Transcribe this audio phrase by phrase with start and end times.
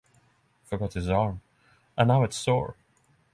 [0.63, 1.41] Forgot this arm;
[1.95, 2.75] and it's sore.